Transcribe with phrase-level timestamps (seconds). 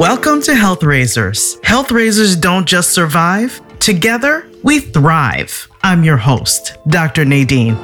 [0.00, 1.58] Welcome to Health Raisers.
[1.62, 5.68] Health Raisers don't just survive, together we thrive.
[5.82, 7.26] I'm your host, Dr.
[7.26, 7.76] Nadine.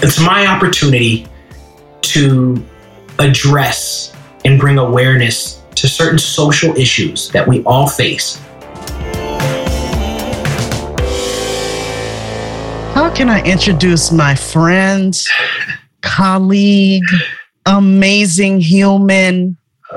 [0.00, 1.26] It's my opportunity
[2.02, 2.64] to
[3.18, 8.40] address and bring awareness to certain social issues that we all face.
[13.18, 15.12] Can I introduce my friend,
[16.02, 17.02] colleague,
[17.66, 19.56] amazing human,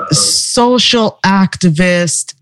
[0.09, 2.33] social activist,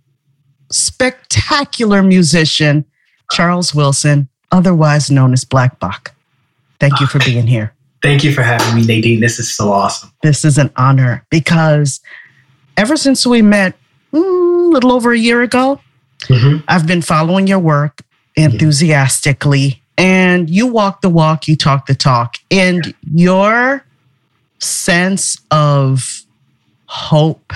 [0.72, 2.86] spectacular musician,
[3.30, 6.12] Charles Wilson, otherwise known as BLKBOK?
[6.80, 7.74] Thank you for being here.
[8.02, 9.20] Thank you for having me, Nadine.
[9.20, 10.14] This is so awesome.
[10.24, 12.00] This is an honor because
[12.78, 13.76] ever since we met
[14.14, 15.82] mm, little over a year ago,
[16.22, 16.64] mm-hmm.
[16.70, 18.00] I've been following your work
[18.38, 19.84] enthusiastically.
[20.00, 22.38] And you walk the walk, you talk the talk.
[22.50, 23.84] And your
[24.60, 26.24] sense of
[26.86, 27.54] hope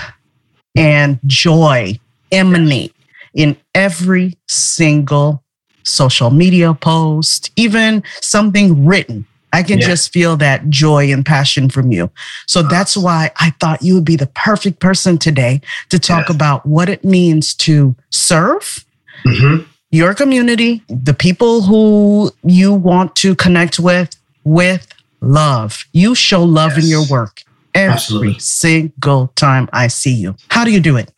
[0.76, 1.98] and joy
[2.30, 2.94] emanate
[3.34, 5.42] in every single
[5.82, 9.26] social media post, even something written.
[9.52, 9.86] I can yeah.
[9.86, 12.10] just feel that joy and passion from you.
[12.46, 16.34] So that's why I thought you would be the perfect person today to talk yes.
[16.34, 18.84] about what it means to serve
[19.24, 19.62] mm-hmm.
[19.94, 24.86] Your community, the people who you want to connect with, with
[25.20, 25.84] love.
[25.92, 26.84] You show love yes.
[26.84, 27.42] in your work
[27.74, 28.38] every Absolutely.
[28.38, 30.36] single time I see you.
[30.48, 31.12] How do you do it?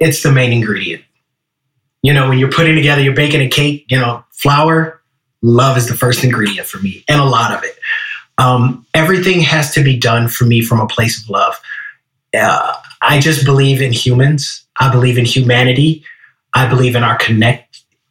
[0.00, 1.04] It's the main ingredient
[2.04, 5.00] you know, when you're putting together, you're baking a cake, you know, flour,
[5.40, 7.78] love is the first ingredient for me, and a lot of it.
[8.36, 11.58] Um, everything has to be done for me from a place of love.
[12.38, 14.66] Uh, I just believe in humans.
[14.78, 16.04] I believe in humanity.
[16.52, 17.63] I believe in our connect,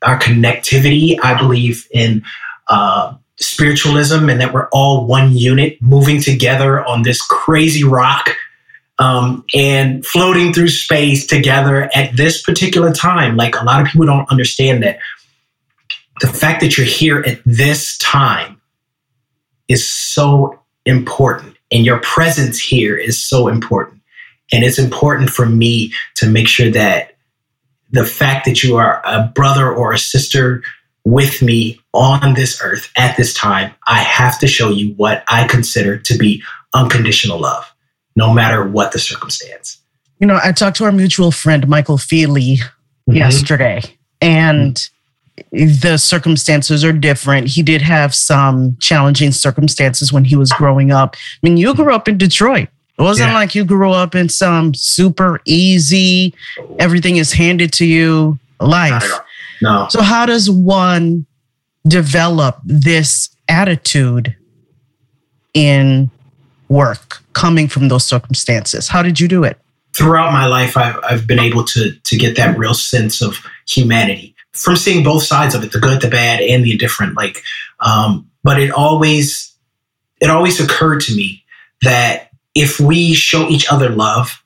[0.04, 1.18] our connectivity.
[1.23, 2.23] I believe in
[2.68, 8.30] uh, spiritualism, and that we're all one unit moving together on this crazy rock
[9.00, 13.36] um, and floating through space together at this particular time.
[13.36, 15.00] Like a lot of people don't understand that
[16.22, 18.62] the fact that you're here at this time
[19.68, 24.02] is so important, and your presence here is so important.
[24.52, 27.12] And it's important for me to make sure that
[27.94, 30.64] the fact that you are a brother or a sister
[31.06, 35.48] with me on this earth at this time, I have to show you what I
[35.48, 36.44] consider to be
[36.74, 37.72] unconditional love
[38.16, 39.80] no matter what the circumstance.
[40.20, 43.16] You know, I talked to our mutual friend, Michael Feely, mm-hmm.
[43.16, 43.82] yesterday,
[44.22, 44.76] and
[45.53, 45.80] mm-hmm.
[45.82, 47.48] the circumstances are different.
[47.48, 51.16] He did have some challenging circumstances when he was growing up.
[51.16, 52.70] I mean, you grew up in Detroit.
[52.98, 53.36] It wasn't yeah.
[53.36, 56.34] like you grew up in some super easy,
[56.78, 59.12] everything is handed to you life.
[59.62, 59.88] No.
[59.90, 61.26] So, how does one
[61.88, 64.36] develop this attitude
[65.53, 66.12] in
[66.70, 68.88] work coming from those circumstances?
[68.88, 69.59] How did you do it?
[69.96, 73.38] Throughout my life, I've, I've been able to, to get that real sense of
[73.68, 77.16] humanity from seeing both sides of it, the good, the bad, and the indifferent.
[77.16, 77.44] Like,
[77.80, 79.56] um, but it always,
[80.20, 81.44] it always occurred to me
[81.84, 84.44] that if we show each other love,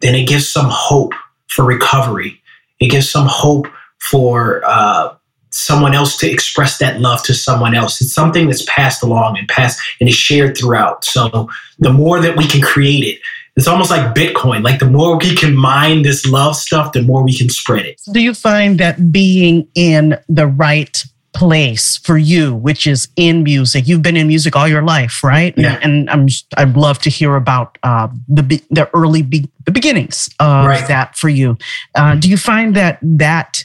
[0.00, 1.12] then it gives some hope
[1.48, 2.40] for recovery.
[2.80, 3.66] It gives some hope
[3.98, 5.14] for uh,
[5.50, 8.00] someone else to express that love to someone else.
[8.00, 11.04] It's something that's passed along and passed and is shared throughout.
[11.04, 11.48] So
[11.78, 13.20] the more that we can create it,
[13.56, 14.62] it's almost like Bitcoin.
[14.62, 18.00] Like the more we can mine this love stuff, the more we can spread it.
[18.12, 21.02] Do you find that being in the right
[21.36, 23.86] place for you, which is in music.
[23.86, 25.52] You've been in music all your life, right?
[25.56, 25.78] Yeah.
[25.82, 30.66] And, I'm I'd love to hear about uh, the the early be, the beginnings of
[30.66, 30.88] right.
[30.88, 31.58] that for you.
[31.94, 33.64] Uh, do you find that that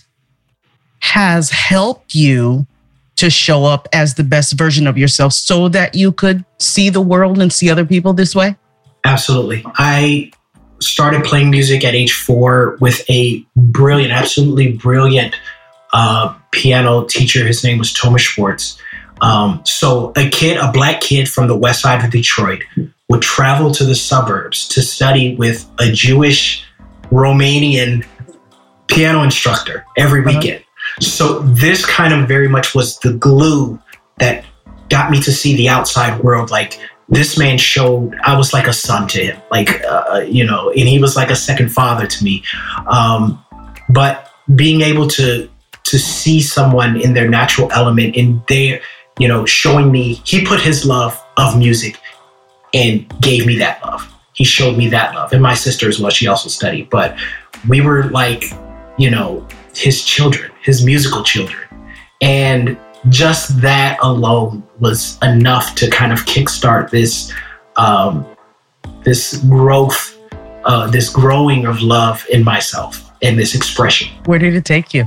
[1.00, 2.68] has helped you
[3.16, 7.02] to show up as the best version of yourself so that you could see the
[7.02, 8.56] world and see other people this way?
[9.06, 9.64] Absolutely.
[9.78, 10.32] I
[10.82, 15.36] started playing music at age four with a brilliant, absolutely brilliant
[15.94, 17.46] uh, piano teacher.
[17.46, 18.82] His name was Thomas Schwartz.
[19.22, 22.64] Um, so, a kid, a black kid from the west side of Detroit,
[23.10, 26.64] would travel to the suburbs to study with a Jewish
[27.12, 28.06] Romanian
[28.88, 30.40] piano instructor every uh-huh.
[30.40, 30.64] weekend.
[31.00, 33.80] So this kind of very much was the glue
[34.20, 34.46] that
[34.90, 36.52] got me to see the outside world.
[36.52, 40.70] Like this man showed, I was like a son to him, like, uh, you know,
[40.70, 42.44] and he was like a second father to me.
[42.88, 43.44] Um,
[43.90, 45.50] but being able to,
[45.92, 48.80] to see someone in their natural element in their,
[49.20, 52.00] you know, showing me, he put his love of music
[52.74, 54.10] and gave me that love.
[54.32, 55.34] He showed me that love.
[55.34, 57.20] And my sister as well, she also studied, but
[57.68, 58.46] we were like,
[58.98, 59.46] you know,
[59.76, 61.62] his children, his musical children.
[62.22, 62.78] And
[63.10, 67.34] just that alone was enough to kind of kickstart this
[67.76, 68.26] um,
[69.04, 70.18] this growth,
[70.64, 74.08] uh, this growing of love in myself and this expression.
[74.26, 75.06] Where did it take you?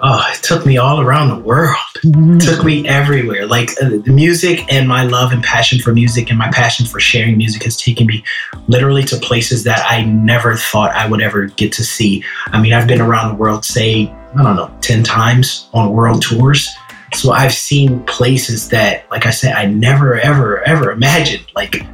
[0.00, 1.76] Oh, it took me all around the world.
[2.04, 2.38] Mm-hmm.
[2.38, 3.46] took me everywhere.
[3.46, 7.00] Like uh, the music and my love and passion for music and my passion for
[7.00, 8.22] sharing music has taken me
[8.68, 12.22] literally to places that I never thought I would ever get to see.
[12.48, 16.20] I mean, I've been around the world, say, I don't know, 10 times on world
[16.22, 16.68] tours.
[17.14, 21.46] So I've seen places that, like I said, I never, ever, ever imagined.
[21.54, 21.86] Like,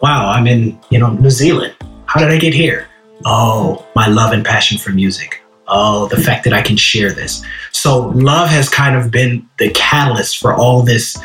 [0.00, 1.74] wow, I'm in, you know, New Zealand.
[2.06, 2.86] How did I get here?
[3.24, 5.39] Oh, my love and passion for music
[5.70, 7.44] oh, the fact that I can share this.
[7.72, 11.16] So love has kind of been the catalyst for all this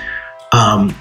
[0.54, 0.96] um,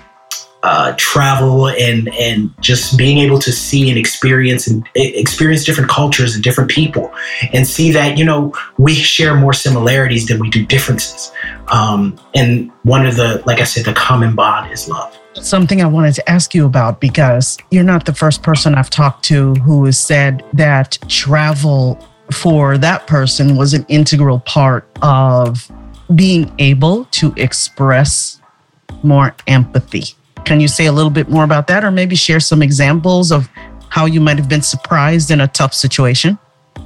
[0.65, 6.35] uh, travel and and just being able to see and experience and experience different cultures
[6.35, 7.13] and different people
[7.53, 11.31] and see that you know we share more similarities than we do differences.
[11.69, 15.87] Um, and one of the like I said, the common bond is love something I
[15.87, 19.85] wanted to ask you about because you're not the first person I've talked to who
[19.85, 21.99] has said that travel
[22.31, 25.71] for that person was an integral part of
[26.15, 28.41] being able to express
[29.03, 30.05] more empathy.
[30.45, 33.49] Can you say a little bit more about that or maybe share some examples of
[33.89, 36.39] how you might have been surprised in a tough situation?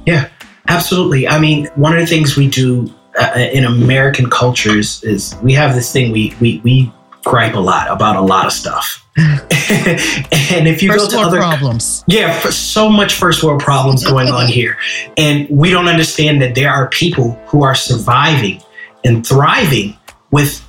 [0.05, 0.29] Yeah,
[0.67, 1.27] absolutely.
[1.27, 5.75] I mean, one of the things we do uh, in American cultures is we have
[5.75, 6.93] this thing we we we
[7.29, 9.05] gripe a lot about a lot of stuff.
[9.17, 14.29] and if you first go to other problems, yeah, so much first world problems going
[14.29, 14.77] on here,
[15.15, 18.61] and we don't understand that there are people who are surviving
[19.03, 19.95] and thriving
[20.31, 20.65] with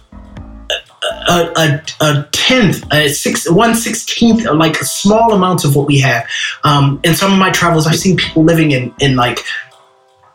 [1.28, 6.28] a, a, a tenth, a six, one sixteenth, like small amounts of what we have.
[6.64, 9.38] Um, in some of my travels, I've seen people living in in like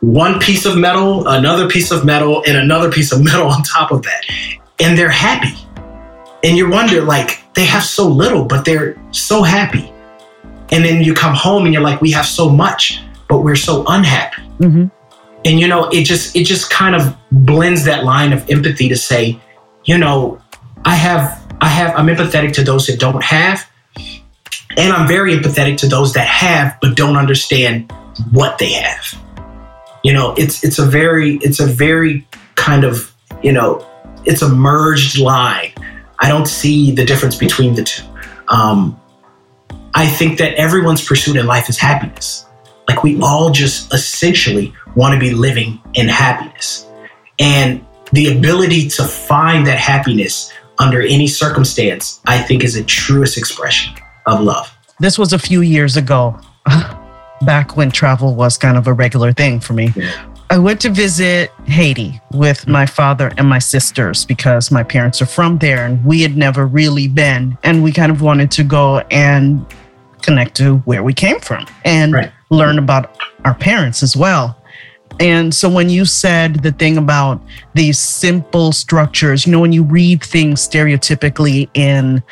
[0.00, 3.92] one piece of metal, another piece of metal, and another piece of metal on top
[3.92, 4.24] of that,
[4.80, 5.65] and they're happy
[6.46, 9.92] and you wonder, like, they have so little, but they're so happy.
[10.70, 13.84] And then you come home and you're like, we have so much, but we're so
[13.88, 14.42] unhappy.
[14.60, 14.86] Mm-hmm.
[15.44, 18.96] And you know, it just it just kind of blends that line of empathy to
[18.96, 19.40] say,
[19.84, 20.40] you know,
[20.84, 23.68] I have I have I'm empathetic to those that don't have,
[24.76, 27.92] and I'm very empathetic to those that have but don't understand
[28.30, 29.14] what they have.
[30.04, 33.12] You know, it's it's a very it's a very kind of
[33.42, 33.84] you know
[34.24, 35.72] it's a merged line
[36.18, 38.04] I don't see the difference between the two.
[38.48, 38.98] Um,
[39.94, 42.46] I think that everyone's pursuit in life is happiness.
[42.88, 46.86] Like we all just essentially want to be living in happiness.
[47.38, 53.36] And the ability to find that happiness under any circumstance, I think is the truest
[53.36, 53.94] expression
[54.26, 54.72] of love.
[55.00, 56.38] This was a few years ago,
[57.42, 59.92] back when travel was kind of a regular thing for me.
[59.96, 60.35] Yeah.
[60.48, 65.26] I went to visit Haiti with my father and my sisters because my parents are
[65.26, 67.58] from there and we had never really been.
[67.64, 69.66] And we kind of wanted to go and
[70.22, 72.32] connect to where we came from and right.
[72.50, 74.56] learn about our parents as well.
[75.18, 77.40] And so when you said the thing about
[77.74, 82.22] these simple structures, you know, when you read things stereotypically in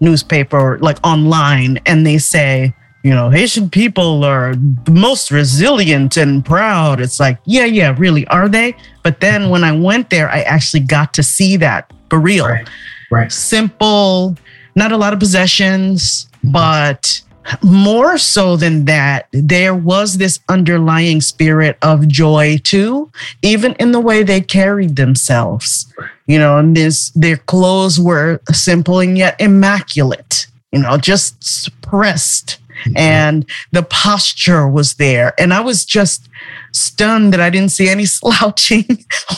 [0.00, 6.44] newspaper, like online, and they say, you know, Haitian people are the most resilient and
[6.44, 7.00] proud.
[7.00, 8.74] It's like, yeah, yeah, really, are they?
[9.02, 12.46] But then when I went there, I actually got to see that for real.
[12.46, 12.68] Right.
[13.10, 13.32] right.
[13.32, 14.36] Simple,
[14.74, 17.20] not a lot of possessions, but
[17.62, 23.10] more so than that, there was this underlying spirit of joy too,
[23.42, 25.90] even in the way they carried themselves.
[26.26, 32.58] You know, and this their clothes were simple and yet immaculate, you know, just pressed
[32.67, 32.67] Mm-hmm.
[32.96, 35.34] And the posture was there.
[35.38, 36.28] And I was just
[36.72, 38.84] stunned that I didn't see any slouching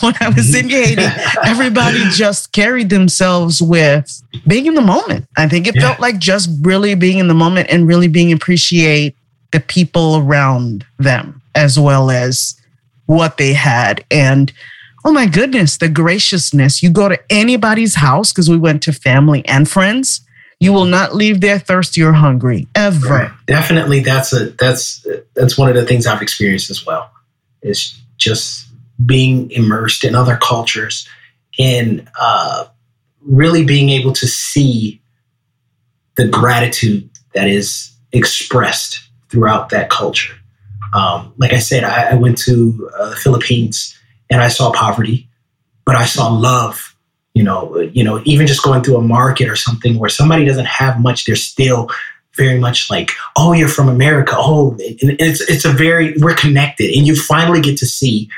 [0.00, 1.00] when I was in mm-hmm.
[1.00, 1.40] Haiti.
[1.44, 5.26] Everybody just carried themselves with being in the moment.
[5.36, 5.82] I think it yeah.
[5.82, 9.16] felt like just really being in the moment and really being appreciate
[9.52, 12.54] the people around them as well as
[13.06, 14.04] what they had.
[14.10, 14.52] And
[15.04, 16.82] oh my goodness, the graciousness.
[16.82, 20.20] You go to anybody's house because we went to family and friends
[20.60, 23.08] you will not leave there thirsty or hungry ever.
[23.08, 23.30] Right.
[23.46, 27.10] Definitely, that's a that's that's one of the things I've experienced as well.
[27.62, 28.68] Is just
[29.04, 31.08] being immersed in other cultures
[31.58, 32.66] and uh,
[33.22, 35.00] really being able to see
[36.16, 39.00] the gratitude that is expressed
[39.30, 40.34] throughout that culture.
[40.92, 43.96] Um, like I said, I, I went to uh, the Philippines
[44.28, 45.28] and I saw poverty,
[45.86, 46.89] but I saw love
[47.40, 50.66] you know, you know, even just going through a market or something where somebody doesn't
[50.66, 51.88] have much, they're still
[52.36, 54.34] very much like, oh, you're from America.
[54.36, 58.28] Oh, it's it's a very we're connected, and you finally get to see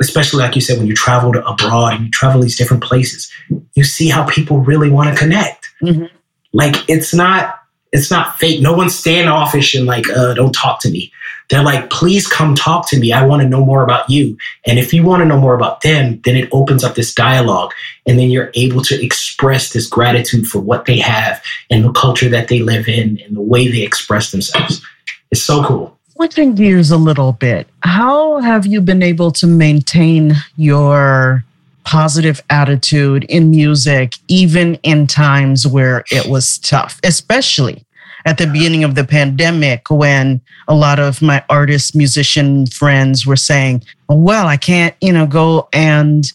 [0.00, 3.30] especially like you said, when you travel to abroad and you travel these different places,
[3.74, 5.68] you see how people really want to connect.
[5.82, 6.04] Mm-hmm.
[6.52, 7.58] Like it's not
[7.96, 8.60] it's not fake.
[8.60, 11.12] No one's standoffish and like, uh, don't talk to me.
[11.48, 13.12] They're like, please come talk to me.
[13.12, 14.36] I want to know more about you.
[14.66, 17.72] And if you want to know more about them, then it opens up this dialogue.
[18.04, 22.28] And then you're able to express this gratitude for what they have and the culture
[22.28, 24.82] that they live in and the way they express themselves.
[25.30, 25.96] It's so cool.
[26.08, 31.44] Switching gears a little bit, how have you been able to maintain your
[31.84, 37.85] positive attitude in music, even in times where it was tough, especially
[38.26, 43.36] at the beginning of the pandemic when a lot of my artist musician friends were
[43.36, 46.30] saying, well, I can't, you know, go and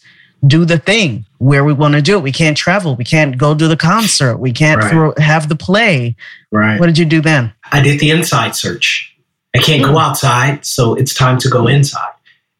[0.46, 2.22] do the thing where we want to do it.
[2.22, 2.96] We can't travel.
[2.96, 4.38] We can't go to the concert.
[4.38, 4.90] We can't right.
[4.90, 6.16] throw, have the play.
[6.50, 6.80] Right.
[6.80, 7.52] What did you do then?
[7.70, 9.14] I did the inside search.
[9.54, 9.98] I can't go hmm.
[9.98, 12.12] outside, so it's time to go inside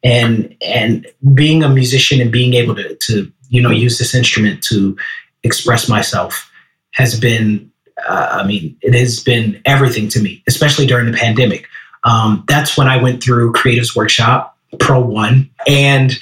[0.02, 4.62] and and being a musician and being able to to you know use this instrument
[4.64, 4.96] to
[5.42, 6.50] express myself
[6.92, 7.71] has been
[8.08, 11.66] uh, i mean it has been everything to me especially during the pandemic
[12.04, 16.18] um, that's when i went through creatives workshop pro one and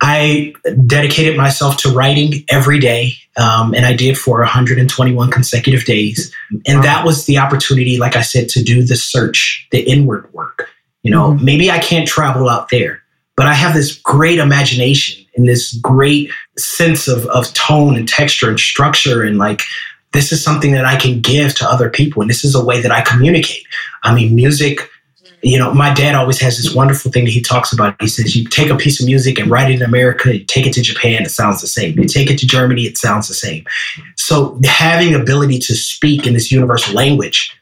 [0.00, 0.52] i
[0.86, 6.32] dedicated myself to writing every day um, and i did for 121 consecutive days
[6.66, 10.68] and that was the opportunity like i said to do the search the inward work
[11.02, 11.44] you know mm-hmm.
[11.44, 13.04] maybe i can't travel out there
[13.36, 18.48] but I have this great imagination and this great sense of, of tone and texture
[18.48, 19.22] and structure.
[19.22, 19.62] And like,
[20.14, 22.22] this is something that I can give to other people.
[22.22, 23.66] And this is a way that I communicate.
[24.02, 24.88] I mean, music,
[25.42, 28.00] you know, my dad always has this wonderful thing that he talks about.
[28.00, 30.66] He says, you take a piece of music and write it in America, you take
[30.66, 31.98] it to Japan, it sounds the same.
[31.98, 33.66] You take it to Germany, it sounds the same.
[34.16, 37.54] So having the ability to speak in this universal language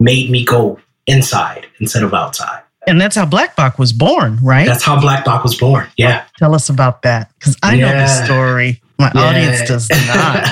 [0.00, 2.62] made me go inside instead of outside.
[2.88, 4.66] And that's how BLKBOK was born, right?
[4.66, 5.86] That's how BLKBOK was born.
[5.96, 6.24] Yeah.
[6.38, 7.92] Tell us about that because I yeah.
[7.92, 8.82] know the story.
[9.02, 9.28] My yeah.
[9.28, 10.50] audience does not.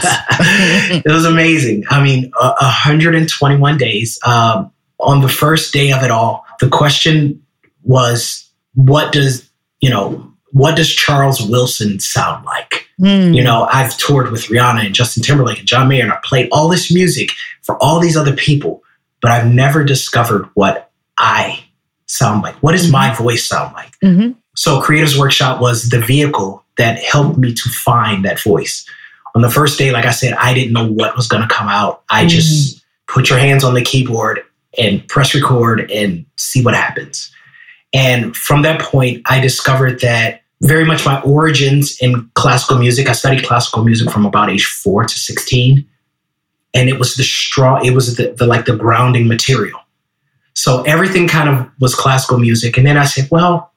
[1.07, 1.85] it was amazing.
[1.89, 4.19] I mean, uh, 121 days.
[4.27, 7.43] Um, on the first day of it all, the question
[7.83, 9.49] was, what does,
[9.81, 12.89] you know, what does Charles Wilson sound like?
[13.01, 13.35] Mm.
[13.35, 16.49] You know, I've toured with Rihanna and Justin Timberlake and John Mayer, and I've played
[16.53, 17.31] all this music
[17.63, 18.83] for all these other people,
[19.23, 21.65] but I've never discovered what I
[22.11, 22.57] sound like?
[22.57, 22.93] What does mm-hmm.
[22.93, 23.93] my voice sound like?
[24.03, 24.33] Mm-hmm.
[24.57, 28.87] So, Creatives Workshop was the vehicle that helped me to find that voice.
[29.35, 31.69] On the first day, like I said, I didn't know what was going to come
[31.69, 32.03] out.
[32.11, 32.29] I mm-hmm.
[32.29, 34.41] just put your hands on the keyboard
[34.79, 37.33] and press record and see what happens.
[37.93, 43.09] And from that point, I discovered that very much my origins in classical music.
[43.09, 45.87] I studied classical music from about age four to 16.
[46.75, 49.81] And it was the straw, it was the, the like the grounding material.
[50.55, 52.77] So everything kind of was classical music.
[52.77, 53.73] And then I said, well,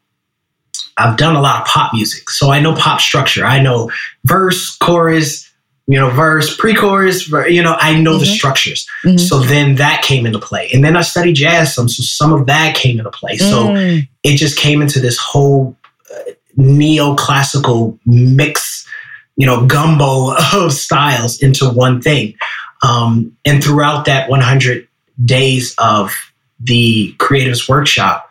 [0.97, 2.29] I've done a lot of pop music.
[2.29, 3.45] So I know pop structure.
[3.45, 3.91] I know
[4.25, 5.49] verse, chorus,
[5.87, 8.19] you know, verse, pre chorus, you know, I know mm-hmm.
[8.21, 8.87] the structures.
[9.03, 9.17] Mm-hmm.
[9.17, 10.69] So then that came into play.
[10.73, 11.89] And then I studied jazz some.
[11.89, 13.37] So some of that came into play.
[13.37, 14.07] So mm.
[14.23, 15.75] it just came into this whole
[16.13, 18.87] uh, neoclassical mix,
[19.35, 22.35] you know, gumbo of styles into one thing.
[22.83, 24.87] Um, and throughout that 100
[25.25, 26.13] days of
[26.59, 28.29] the creatives workshop,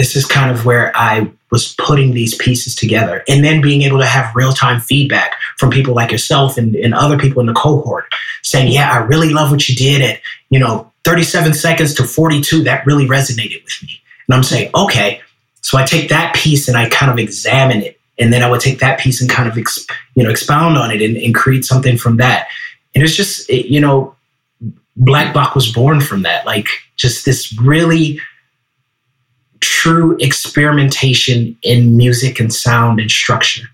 [0.00, 3.98] this is kind of where I was putting these pieces together and then being able
[3.98, 7.52] to have real time feedback from people like yourself and, and other people in the
[7.52, 8.06] cohort
[8.42, 12.64] saying, yeah, I really love what you did at, you know, 37 seconds to 42.
[12.64, 14.00] That really resonated with me.
[14.26, 15.20] And I'm saying, okay.
[15.60, 18.00] So I take that piece and I kind of examine it.
[18.18, 20.90] And then I would take that piece and kind of, exp- you know, expound on
[20.90, 22.48] it and, and create something from that.
[22.94, 24.16] And it's just, it, you know,
[24.98, 26.46] BLKBOK was born from that.
[26.46, 28.18] Like just this really
[29.60, 33.66] true experimentation in music and sound and structure.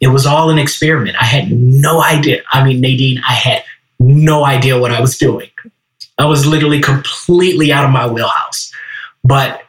[0.00, 1.16] It was all an experiment.
[1.20, 2.42] I had no idea.
[2.52, 3.64] I mean, Nadine, I had
[3.98, 5.50] no idea what I was doing.
[6.18, 8.72] I was literally completely out of my wheelhouse.
[9.24, 9.62] But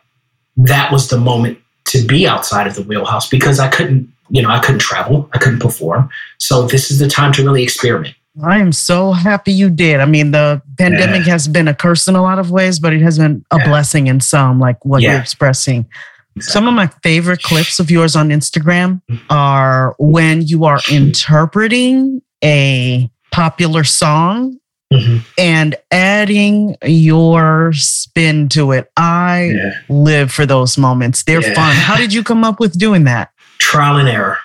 [0.58, 4.50] that was the moment to be outside of the wheelhouse because I couldn't, you know,
[4.50, 6.10] I couldn't travel, I couldn't perform.
[6.38, 8.16] So this is the time to really experiment.
[8.44, 10.00] I am so happy you did.
[10.00, 11.34] I mean, the pandemic yeah.
[11.34, 13.68] has been a curse in a lot of ways, but it has been a yeah.
[13.68, 15.14] blessing in some, like what yeah.
[15.14, 15.88] you're expressing.
[16.36, 16.54] Exactly.
[16.54, 23.10] Some of my favorite clips of yours on Instagram are when you are interpreting a
[23.32, 24.58] popular song
[24.94, 25.18] mm-hmm.
[25.38, 28.92] and adding your spin to it.
[28.96, 29.54] I
[29.90, 31.24] live for those moments.
[31.24, 31.76] They're fun.
[31.76, 33.32] How did you come up with doing that?
[33.58, 34.38] Trial and error,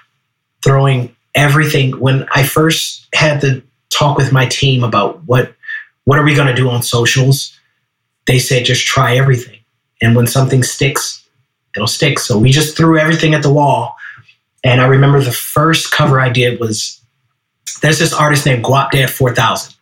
[0.64, 1.92] throwing everything.
[2.00, 3.62] When I first had the
[3.94, 5.54] talk with my team about what
[6.04, 7.58] what are we going to do on socials,
[8.26, 9.58] they said just try everything.
[10.02, 11.24] And when something sticks,
[11.76, 12.18] it'll stick.
[12.18, 13.92] So we just threw everything at the wall
[14.64, 17.00] And I remember the first cover I did was
[17.82, 19.74] there's this artist named Guapdad 4000,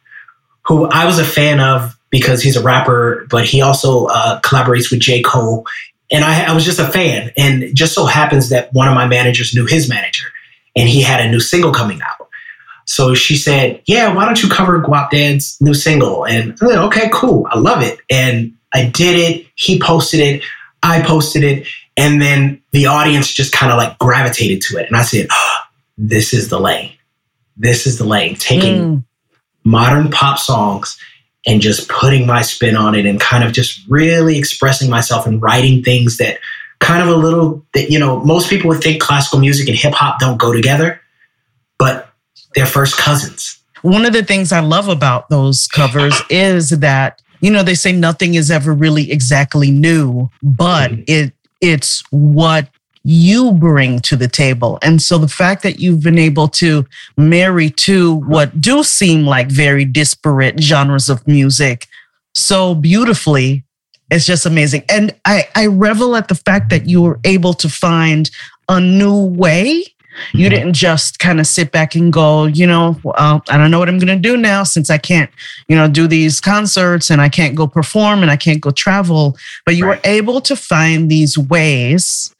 [0.66, 4.90] who I was a fan of because he's a rapper, but he also uh, collaborates
[4.90, 5.22] with J.
[5.22, 5.66] Cole.
[6.12, 7.32] And I, I was just a fan.
[7.36, 10.28] And just so happens that one of my managers knew his manager,
[10.76, 12.21] and he had a new single coming out.
[12.92, 16.26] So she said, Yeah, why don't you cover Guapdad's new single?
[16.26, 17.46] And I said, Okay, cool.
[17.48, 17.98] I love it.
[18.10, 19.46] And I did it.
[19.54, 20.44] He posted it.
[20.82, 21.66] I posted it.
[21.96, 24.88] And then the audience just kind of like gravitated to it.
[24.88, 25.58] And I said, oh,
[25.96, 26.92] This is the lane.
[27.56, 28.36] This is the lane.
[28.36, 29.04] Taking mm.
[29.64, 30.98] modern pop songs
[31.46, 35.40] and just putting my spin on it and kind of just really expressing myself and
[35.40, 36.40] writing things that
[36.78, 39.94] kind of a little that you know most people would think classical music and hip
[39.94, 41.00] hop don't go together
[41.78, 42.11] but
[42.54, 47.50] they're first cousins one of the things i love about those covers is that you
[47.50, 51.02] know they say nothing is ever really exactly new but mm-hmm.
[51.06, 52.68] it it's what
[53.04, 54.78] you bring to the table.
[54.80, 59.48] And so the fact that you've been able to marry two what do seem like
[59.50, 61.88] very disparate genres of music
[62.34, 63.64] so beautifully
[64.12, 64.84] it's just amazing.
[64.90, 68.30] And I, I revel at the fact that you were able to find
[68.68, 69.86] a new way.
[70.32, 70.54] You mm-hmm.
[70.54, 73.88] didn't just kind of sit back and go, you know, well, I don't know what
[73.88, 75.30] I'm going to do now since I can't,
[75.68, 79.36] you know, do these concerts and I can't go perform and I can't go travel.
[79.64, 80.04] But you right.
[80.04, 82.34] were able to find these ways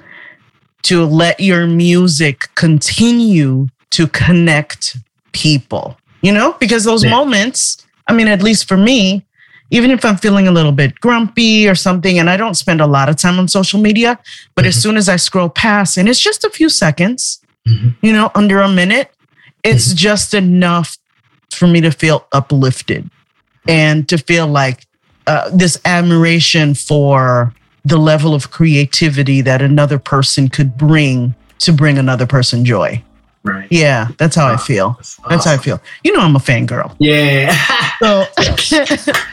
[0.82, 4.96] to let your music continue to connect
[5.32, 7.10] people, you know, because those yeah.
[7.10, 9.24] moments, I mean, at least for me,
[9.70, 12.86] even if I'm feeling a little bit grumpy or something, and I don't spend a
[12.86, 14.18] lot of time on social media,
[14.54, 14.68] but mm-hmm.
[14.68, 17.90] as soon as I scroll past and it's just a few seconds, mm-hmm.
[18.04, 19.10] you know, under a minute,
[19.62, 19.96] it's mm-hmm.
[19.96, 20.96] just enough
[21.50, 23.08] for me to feel uplifted
[23.68, 24.86] and to feel like
[25.26, 27.54] uh, this admiration for
[27.84, 33.02] the level of creativity that another person could bring to bring another person joy.
[33.44, 33.66] Right.
[33.70, 34.90] Yeah, that's how I feel.
[34.90, 35.30] That's, awesome.
[35.30, 35.80] that's, how I feel.
[36.04, 36.94] You know, I'm a fangirl.
[37.00, 37.56] Yeah.
[37.98, 38.24] so,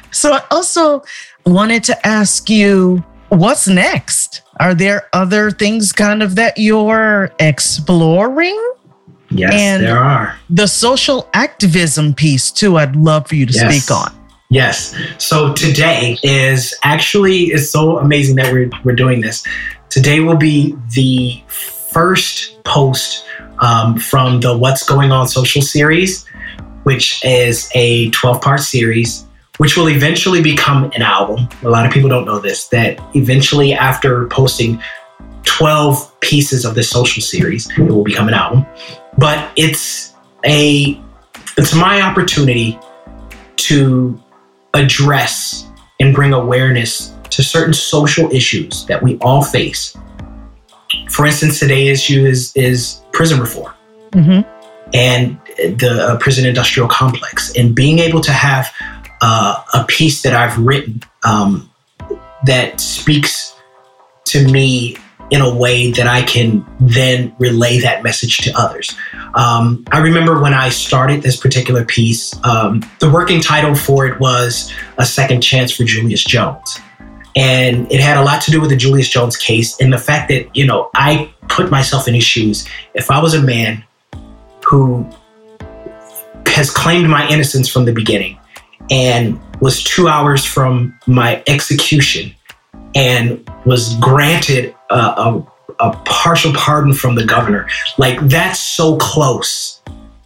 [0.12, 1.04] so I also
[1.46, 4.42] wanted to ask you, what's next?
[4.60, 8.58] Are there other things kind of that you're exploring?
[9.32, 10.36] Yes, and there are.
[10.50, 12.78] The social activism piece too.
[12.78, 13.84] I'd love for you to yes.
[13.84, 14.16] speak on.
[14.50, 14.96] Yes.
[15.20, 19.46] So today is actually it's so amazing that we're we're doing this.
[19.90, 23.26] Today will be the first post
[23.60, 26.26] um, from the What's Going On social series,
[26.84, 29.26] which is a 12 part series,
[29.60, 31.48] which will eventually become an album.
[31.64, 34.82] A lot of people don't know this, that eventually, after posting
[35.44, 38.66] 12 pieces of this social series, it will become an album.
[39.18, 41.00] But it's a
[41.58, 42.80] it's my opportunity
[43.58, 44.18] to
[44.74, 45.68] address
[46.00, 49.96] and bring awareness to certain social issues that we all face.
[51.10, 53.74] For instance, today's issue is is prison reform
[54.12, 54.50] mm-hmm.
[54.94, 55.38] and
[55.78, 58.74] the uh, prison industrial complex, and being able to have
[59.22, 61.70] uh, a piece that I've written um,
[62.46, 63.56] that speaks
[64.26, 64.98] to me
[65.32, 68.96] in a way that I can then relay that message to others.
[69.36, 74.20] Um, I remember when I started this particular piece, um, the working title for it
[74.20, 76.80] was A Second Chance for Julius Jones.
[77.36, 80.30] And it had a lot to do with the Julius Jones case and the fact
[80.30, 82.68] that, you know, I put myself in his shoes.
[82.96, 83.84] If I was a man
[84.66, 85.08] who
[86.48, 88.39] has claimed my innocence from the beginning
[88.90, 92.34] and was two hours from my execution
[92.96, 95.48] and was granted a, a,
[95.80, 97.68] a partial pardon from the governor.
[97.98, 99.82] Like that's so close.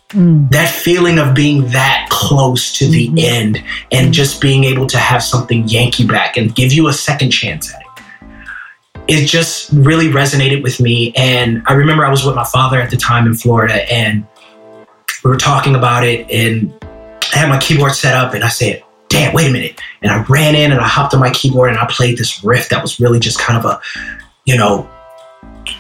[0.10, 0.49] Mm.
[0.52, 3.17] That feeling of being that close to the mm-hmm.
[3.17, 4.12] end and mm.
[4.12, 7.82] just being able to have something Yankee back and give you a second chance at
[7.82, 7.88] it.
[9.08, 11.13] It just really resonated with me.
[11.15, 14.26] And I remember I was with my father at the time in Florida and
[15.23, 16.30] we were talking about it.
[16.30, 16.73] And
[17.34, 19.82] I had my keyboard set up and I said, damn, wait a minute.
[20.02, 22.69] And I ran in and I hopped on my keyboard and I played this riff
[22.69, 23.80] that was really just kind of a,
[24.46, 24.89] you know,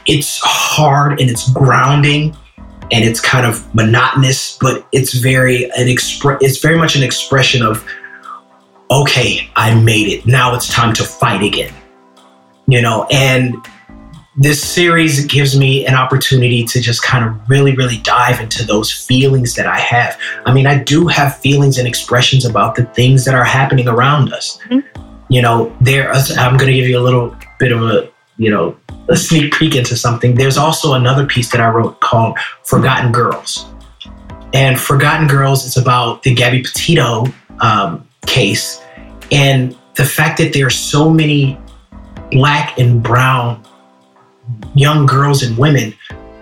[0.05, 2.35] it's hard and it's grounding
[2.91, 7.63] and it's kind of monotonous, but it's very an expre- it's very much an expression
[7.63, 7.85] of
[8.91, 10.27] okay, I made it.
[10.27, 11.73] Now it's time to fight again.
[12.67, 13.55] You know, and
[14.35, 18.91] this series gives me an opportunity to just kind of really, really dive into those
[18.91, 20.19] feelings that I have.
[20.45, 24.33] I mean, I do have feelings and expressions about the things that are happening around
[24.33, 24.57] us.
[24.69, 25.01] Mm-hmm.
[25.29, 26.11] You know, there.
[26.11, 28.75] I'm going to give you a little bit of a, you know,
[29.09, 30.35] a sneak peek into something.
[30.35, 33.65] There's also another piece that I wrote called "Forgotten Girls,"
[34.53, 37.25] and "Forgotten Girls" is about the Gabby Petito
[37.61, 38.81] um, case
[39.31, 41.59] and the fact that there are so many
[42.31, 43.63] black and brown
[44.75, 45.93] young girls and women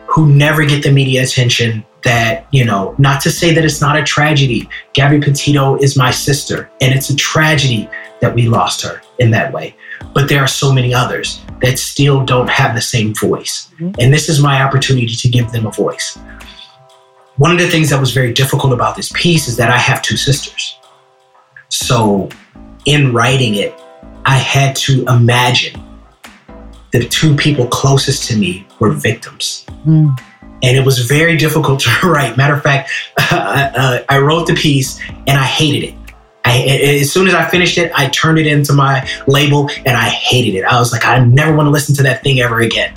[0.07, 3.95] who never get the media attention that, you know, not to say that it's not
[3.95, 4.67] a tragedy.
[4.93, 7.89] Gabby Petito is my sister, and it's a tragedy
[8.21, 9.75] that we lost her in that way.
[10.13, 13.69] But there are so many others that still don't have the same voice.
[13.75, 13.91] Mm-hmm.
[13.99, 16.17] And this is my opportunity to give them a voice.
[17.37, 20.01] One of the things that was very difficult about this piece is that I have
[20.01, 20.77] two sisters.
[21.69, 22.29] So
[22.85, 23.73] in writing it,
[24.25, 25.81] I had to imagine
[26.91, 29.65] the two people closest to me were victims.
[29.85, 30.19] Mm.
[30.63, 32.37] And it was very difficult to write.
[32.37, 32.91] Matter of fact,
[33.31, 35.95] uh, I wrote the piece and I hated it.
[36.43, 36.59] I,
[37.01, 40.55] as soon as I finished it, I turned it into my label and I hated
[40.57, 40.63] it.
[40.63, 42.93] I was like, I never want to listen to that thing ever again.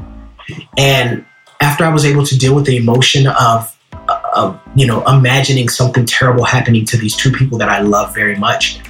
[0.77, 1.25] And
[1.61, 3.77] after I was able to deal with the emotion of,
[4.35, 8.37] of you know, imagining something terrible happening to these two people that I love very
[8.37, 8.81] much,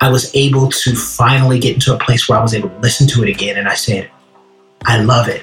[0.00, 3.06] I was able to finally get into a place where I was able to listen
[3.08, 3.58] to it again.
[3.58, 4.10] And I said,
[4.84, 5.42] I love it.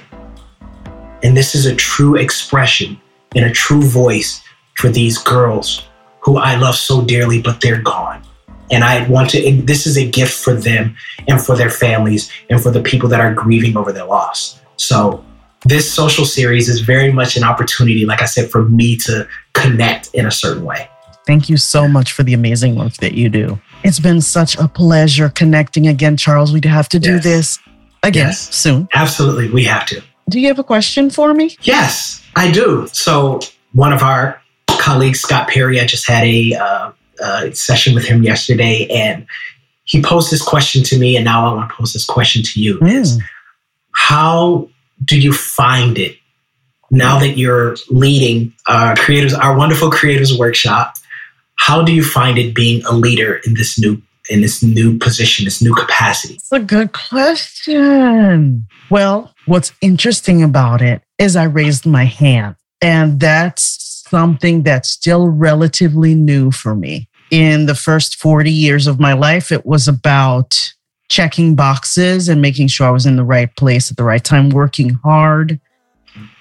[1.23, 2.99] And this is a true expression
[3.35, 4.41] and a true voice
[4.77, 5.87] for these girls
[6.21, 8.21] who I love so dearly, but they're gone.
[8.69, 10.95] And I want to, this is a gift for them
[11.27, 14.59] and for their families and for the people that are grieving over their loss.
[14.75, 15.23] So,
[15.65, 20.13] this social series is very much an opportunity, like I said, for me to connect
[20.13, 20.87] in a certain way.
[21.25, 23.59] Thank you so much for the amazing work that you do.
[23.83, 26.53] It's been such a pleasure connecting again, Charles.
[26.53, 27.23] We'd have to do yes.
[27.23, 27.59] this
[28.07, 28.55] again yes.
[28.55, 28.87] soon.
[28.93, 29.49] Absolutely.
[29.49, 30.01] We have to.
[30.29, 31.55] Do you have a question for me?
[31.61, 32.87] Yes, I do.
[32.91, 33.39] So,
[33.73, 36.91] one of our colleagues, Scott Perry, I just had a uh,
[37.21, 39.25] uh, session with him yesterday, and
[39.85, 42.61] he posed this question to me, and now I want to pose this question to
[42.61, 42.91] you: mm.
[42.91, 43.21] Is
[43.91, 44.69] how
[45.05, 46.17] do you find it
[46.91, 50.95] now that you're leading our creators, our wonderful creators workshop?
[51.55, 55.45] How do you find it being a leader in this new in this new position,
[55.45, 56.35] this new capacity?
[56.35, 58.67] It's a good question.
[58.89, 65.27] Well, what's interesting about it is I raised my hand, and that's something that's still
[65.29, 67.09] relatively new for me.
[67.29, 70.73] In the first 40 years of my life, it was about
[71.09, 74.49] checking boxes and making sure I was in the right place at the right time,
[74.49, 75.59] working hard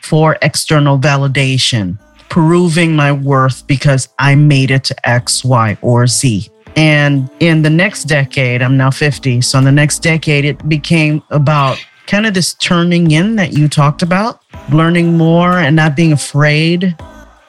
[0.03, 6.49] for external validation, proving my worth because I made it to X, Y, or Z.
[6.77, 9.41] And in the next decade, I'm now 50.
[9.41, 13.69] So in the next decade, it became about kind of this turning in that you
[13.69, 16.97] talked about, learning more and not being afraid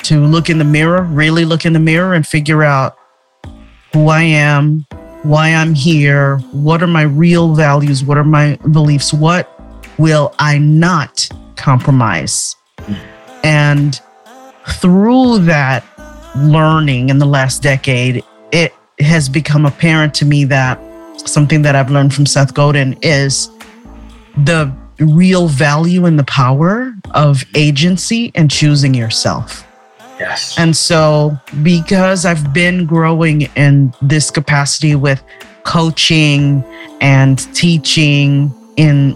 [0.04, 2.98] to look in the mirror, really look in the mirror and figure out
[3.94, 4.86] who I am,
[5.24, 9.52] why I'm here, what are my real values, what are my beliefs, what
[9.98, 12.56] will I not compromise.
[13.44, 14.00] And
[14.68, 15.84] through that
[16.38, 20.80] learning in the last decade, it has become apparent to me that
[21.18, 23.50] something that I've learned from Seth Godin is
[24.38, 29.64] the real value and the power of agency and choosing yourself.
[30.20, 30.58] Yes.
[30.58, 35.24] And so, because I've been growing in this capacity with
[35.64, 36.64] coaching
[37.02, 39.16] and teaching in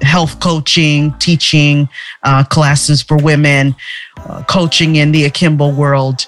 [0.00, 1.88] health coaching, teaching
[2.22, 3.74] uh, classes for women,
[4.16, 6.26] uh, coaching in the akimbo world,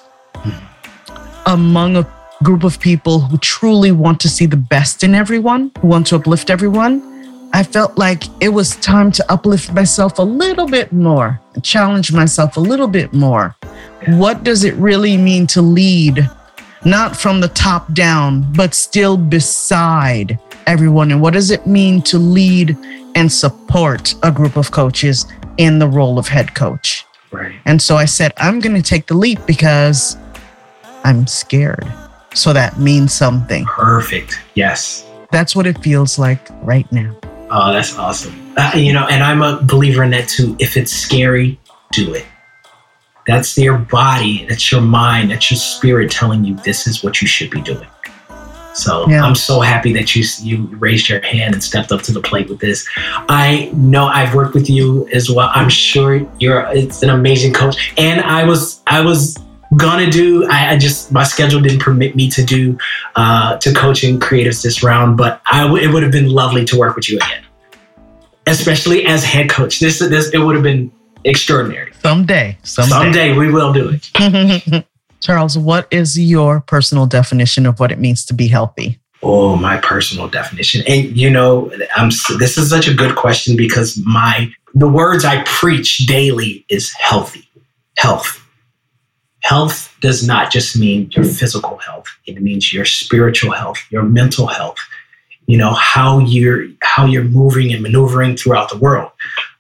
[1.46, 5.88] among a group of people who truly want to see the best in everyone, who
[5.88, 7.06] want to uplift everyone,
[7.52, 12.56] I felt like it was time to uplift myself a little bit more, challenge myself
[12.56, 13.56] a little bit more.
[14.06, 16.30] What does it really mean to lead,
[16.84, 21.10] not from the top down, but still beside everyone?
[21.10, 22.76] And what does it mean to lead
[23.16, 25.26] and support a group of coaches
[25.58, 27.04] in the role of head coach?
[27.32, 27.54] Right.
[27.64, 30.16] And so I said, I'm going to take the leap because
[31.04, 31.86] I'm scared.
[32.34, 33.64] So that means something.
[33.64, 34.40] Perfect.
[34.54, 35.06] Yes.
[35.30, 37.16] That's what it feels like right now.
[37.50, 38.34] Oh, that's awesome.
[38.56, 40.56] Uh, you know, and I'm a believer in that too.
[40.58, 41.58] If it's scary,
[41.92, 42.26] do it.
[43.26, 47.28] That's your body, that's your mind, that's your spirit telling you this is what you
[47.28, 47.86] should be doing.
[48.74, 49.24] So yeah.
[49.24, 52.48] I'm so happy that you you raised your hand and stepped up to the plate
[52.48, 52.88] with this.
[53.28, 55.50] I know I've worked with you as well.
[55.52, 57.92] I'm sure you're it's an amazing coach.
[57.98, 59.36] And I was I was
[59.76, 62.78] gonna do I, I just my schedule didn't permit me to do
[63.16, 66.78] uh, to coaching creatives this round, but I w- it would have been lovely to
[66.78, 67.44] work with you again,
[68.46, 69.80] especially as head coach.
[69.80, 70.90] This this it would have been
[71.24, 71.92] extraordinary.
[72.02, 74.84] Someday, someday, someday we will do it.
[75.20, 78.98] Charles, what is your personal definition of what it means to be healthy?
[79.22, 80.82] Oh, my personal definition.
[80.88, 85.42] And you know, I'm this is such a good question because my the words I
[85.44, 87.46] preach daily is healthy.
[87.98, 88.40] Health
[89.42, 92.06] Health does not just mean your physical health.
[92.26, 94.78] It means your spiritual health, your mental health,
[95.46, 99.10] you know, how you're how you're moving and maneuvering throughout the world.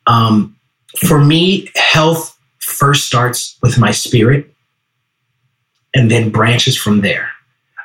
[0.06, 0.56] Um,
[0.98, 4.54] for me, health first starts with my spirit
[5.94, 7.30] and then branches from there.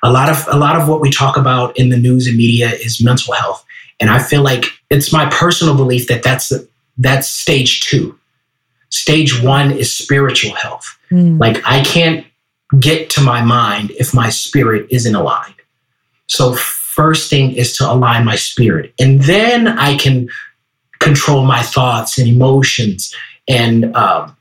[0.03, 2.69] A lot of a lot of what we talk about in the news and media
[2.69, 3.65] is mental health,
[3.99, 6.53] and I feel like it's my personal belief that that's
[6.97, 8.17] that's stage two.
[8.95, 10.97] Stage one is spiritual health.
[11.11, 11.39] Mm.
[11.39, 12.25] Like I can't
[12.79, 15.55] get to my mind if my spirit isn't aligned.
[16.27, 20.29] So first thing is to align my spirit, and then I can
[20.99, 23.13] control my thoughts and emotions
[23.47, 24.35] and um,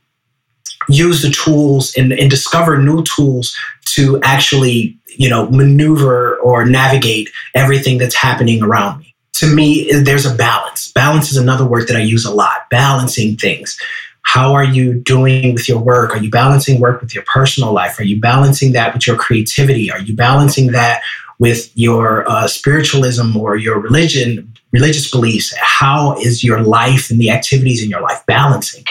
[0.87, 7.29] use the tools and, and discover new tools to actually you know maneuver or navigate
[7.53, 11.97] everything that's happening around me to me there's a balance balance is another word that
[11.97, 13.79] i use a lot balancing things
[14.25, 16.11] how are you doing with your work?
[16.11, 17.97] Are you balancing work with your personal life?
[17.99, 19.89] Are you balancing that with your creativity?
[19.91, 21.03] Are you balancing that
[21.37, 25.53] with your uh, spiritualism or your religion religious beliefs?
[25.61, 28.83] How is your life and the activities in your life balancing?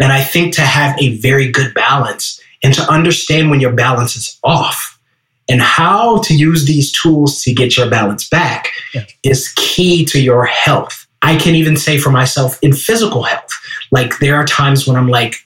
[0.00, 4.16] And I think to have a very good balance and to understand when your balance
[4.16, 4.98] is off
[5.48, 9.04] and how to use these tools to get your balance back yeah.
[9.24, 11.06] is key to your health.
[11.22, 13.50] I can even say for myself in physical health,
[13.90, 15.36] like there are times when I'm like,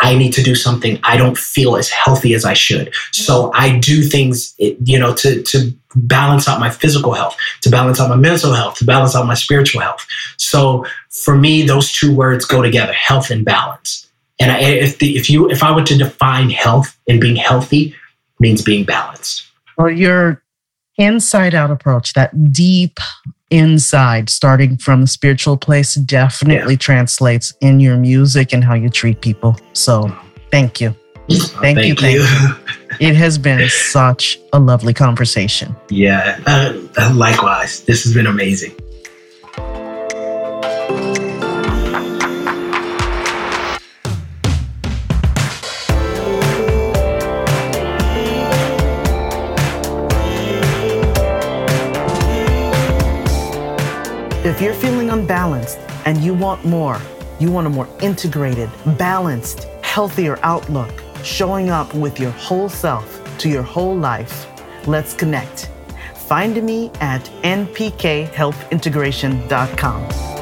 [0.00, 0.98] I need to do something.
[1.02, 2.92] I don't feel as healthy as I should.
[3.12, 3.50] So mm.
[3.54, 8.10] I do things, you know, to, to balance out my physical health, to balance out
[8.10, 10.04] my mental health, to balance out my spiritual health.
[10.36, 14.10] So for me, those two words go together, health and balance.
[14.40, 17.94] And I, if the, if you, if I were to define health and being healthy
[18.40, 19.46] means being balanced.
[19.78, 20.42] Well, your
[20.98, 22.98] inside out approach, that deep
[23.50, 26.78] inside, starting from the spiritual place, definitely yeah.
[26.78, 29.56] translates in your music and how you treat people.
[29.72, 30.14] So
[30.50, 30.94] thank you.
[31.28, 31.94] Thank, thank you.
[31.94, 32.54] Thank you.
[33.00, 35.74] It has been such a lovely conversation.
[35.88, 37.82] Yeah, uh, uh likewise.
[37.82, 38.72] This has been amazing.
[54.54, 57.00] If you're feeling unbalanced and you want more,
[57.40, 60.92] you want a more integrated, balanced, healthier outlook,
[61.24, 64.46] showing up with your whole self to your whole life,
[64.86, 65.72] let's connect.
[66.14, 70.33] Find me at npkhealthintegration.com.